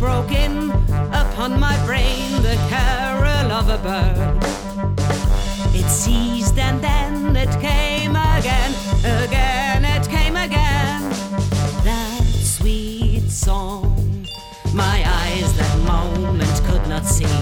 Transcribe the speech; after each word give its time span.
broke 0.00 0.32
in 0.32 0.70
upon 1.12 1.60
my 1.60 1.76
brain 1.84 2.32
the 2.40 2.56
carol 2.70 3.52
of 3.52 3.68
a 3.68 3.76
bird. 3.78 4.38
It 5.74 5.88
ceased 5.90 6.56
and 6.56 6.82
then 6.82 7.36
it 7.36 7.50
came 7.60 8.16
again, 8.16 8.72
again 9.04 9.84
it 9.84 10.08
came 10.08 10.36
again. 10.36 11.02
That 11.84 12.22
sweet 12.42 13.28
song, 13.30 14.26
my 14.72 15.04
eyes 15.06 15.52
that 15.58 15.78
moment 15.84 16.62
could 16.64 16.88
not 16.88 17.04
see. 17.04 17.36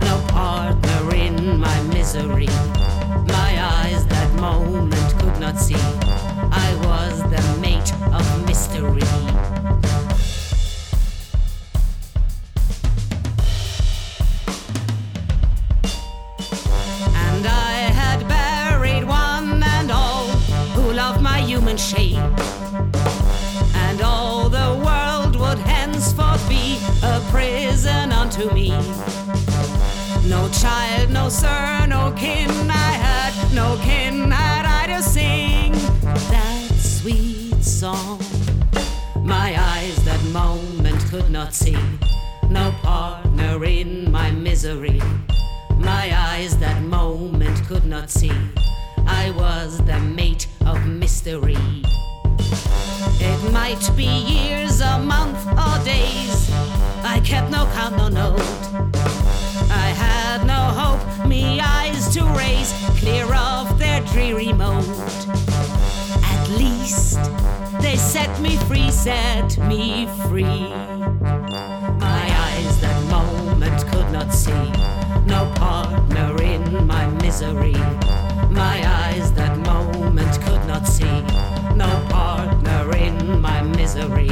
No 0.00 0.22
partner 0.28 1.14
in 1.14 1.35
shape. 21.76 22.16
And 23.74 24.00
all 24.00 24.48
the 24.48 24.80
world 24.84 25.36
would 25.36 25.58
henceforth 25.58 26.48
be 26.48 26.78
a 27.02 27.20
prison 27.30 28.12
unto 28.12 28.52
me. 28.52 28.70
No 30.28 30.48
child, 30.48 31.10
no 31.10 31.28
sir, 31.28 31.86
no 31.88 32.12
kin 32.16 32.50
I 32.70 32.92
had, 33.06 33.54
no 33.54 33.78
kin 33.82 34.30
had 34.30 34.64
I 34.66 34.96
to 34.96 35.02
sing 35.02 35.72
that 36.02 36.72
sweet 36.78 37.62
song. 37.62 38.20
My 39.22 39.54
eyes 39.56 39.96
that 40.04 40.22
moment 40.32 41.00
could 41.10 41.30
not 41.30 41.54
see, 41.54 41.78
no 42.48 42.72
partner 42.82 43.64
in 43.64 44.10
my 44.10 44.30
misery. 44.30 45.00
My 45.78 46.10
eyes 46.12 46.56
that 46.58 46.82
moment 46.82 47.64
could 47.66 47.86
not 47.86 48.10
see, 48.10 48.32
I 49.18 49.30
was 49.30 49.78
the 49.78 49.98
mate 49.98 50.46
of 50.66 50.86
mystery. 50.86 51.56
It 53.30 53.52
might 53.52 53.84
be 53.96 54.04
years, 54.04 54.80
a 54.80 54.98
month, 54.98 55.40
or 55.64 55.76
days. 55.84 56.50
I 57.02 57.20
kept 57.24 57.50
no 57.50 57.64
count, 57.74 57.96
no 57.96 58.08
note. 58.08 58.40
I 59.84 59.88
had 60.04 60.46
no 60.46 60.60
hope, 60.80 61.26
me 61.26 61.60
eyes 61.60 62.14
to 62.14 62.24
raise, 62.40 62.70
clear 63.00 63.26
of 63.34 63.78
their 63.78 64.00
dreary 64.12 64.52
mode. 64.52 64.84
At 66.34 66.44
least 66.62 67.18
they 67.80 67.96
set 67.96 68.30
me 68.40 68.56
free, 68.68 68.90
set 68.90 69.56
me 69.66 70.08
free. 70.28 70.68
My 72.06 72.24
eyes 72.46 72.80
that 72.82 72.98
moment 73.10 73.80
could 73.90 74.10
not 74.12 74.30
see, 74.32 74.66
no 75.26 75.50
partner 75.56 76.30
in 76.42 76.86
my 76.86 77.06
misery 77.22 77.80
my 78.56 78.80
eyes 79.04 79.32
that 79.32 79.58
moment 79.58 80.40
could 80.42 80.66
not 80.66 80.86
see. 80.86 81.20
No 81.74 81.90
partner 82.08 82.96
in 82.96 83.40
my 83.40 83.62
misery. 83.62 84.28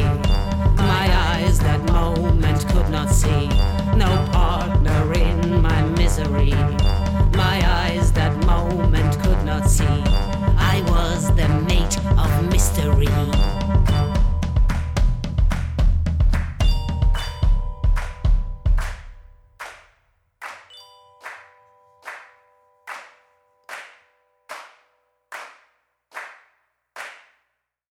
My 0.76 1.06
eyes 1.30 1.58
that 1.60 1.82
moment 1.92 2.66
could 2.68 2.88
not 2.88 3.10
see. 3.10 3.48
No 3.96 4.10
partner 4.32 5.12
in 5.12 5.60
my 5.60 5.82
misery. 5.98 6.52
My 7.36 7.60
eyes 7.82 8.12
that 8.12 8.34
moment 8.46 9.20
could 9.22 9.44
not 9.44 9.68
see. 9.68 10.00
I 10.72 10.82
was 10.88 11.28
the 11.36 11.48
mate 11.68 11.98
of 12.18 12.30
mystery. 12.50 13.43